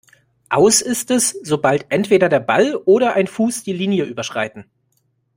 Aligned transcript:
Aus 0.49 0.81
ist 0.81 1.11
es, 1.11 1.37
sobald 1.43 1.85
entweder 1.91 2.27
der 2.27 2.39
Ball 2.39 2.75
oder 2.85 3.13
ein 3.13 3.27
Fuß 3.27 3.61
die 3.61 3.71
Linie 3.73 4.05
überschreiten. 4.05 4.65